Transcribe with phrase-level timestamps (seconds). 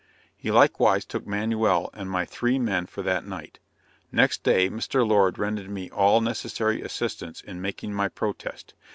[0.35, 3.59] He likewise took Manuel and my three men for that night.
[4.11, 5.07] Next day Mr.
[5.07, 8.73] Lord rendered me all necessary assistance in making my protest.